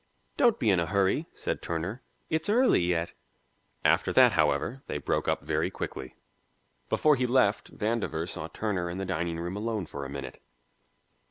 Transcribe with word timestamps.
"Don't 0.35 0.57
be 0.57 0.71
in 0.71 0.79
a 0.79 0.87
hurry," 0.87 1.27
said 1.31 1.61
Turner. 1.61 2.01
"It's 2.27 2.49
early 2.49 2.81
yet." 2.81 3.13
After 3.85 4.11
that, 4.13 4.31
however, 4.31 4.81
they 4.87 4.97
broke 4.97 5.27
up 5.27 5.43
very 5.43 5.69
quickly. 5.69 6.15
Before 6.89 7.15
he 7.15 7.27
left 7.27 7.77
Vandover 7.77 8.27
saw 8.27 8.47
Turner 8.47 8.89
in 8.89 8.97
the 8.97 9.05
dining 9.05 9.37
room 9.39 9.55
alone 9.55 9.85
for 9.85 10.03
a 10.03 10.09
minute. 10.09 10.39